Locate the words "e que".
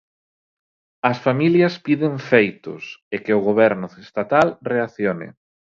3.15-3.33